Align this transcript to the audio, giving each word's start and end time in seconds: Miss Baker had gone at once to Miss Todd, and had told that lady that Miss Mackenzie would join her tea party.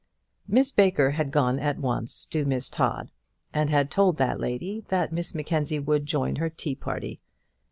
Miss 0.47 0.71
Baker 0.71 1.11
had 1.11 1.29
gone 1.29 1.59
at 1.59 1.77
once 1.77 2.25
to 2.25 2.43
Miss 2.43 2.69
Todd, 2.69 3.11
and 3.53 3.69
had 3.69 3.91
told 3.91 4.17
that 4.17 4.39
lady 4.39 4.83
that 4.87 5.13
Miss 5.13 5.35
Mackenzie 5.35 5.77
would 5.77 6.07
join 6.07 6.37
her 6.37 6.49
tea 6.49 6.73
party. 6.73 7.21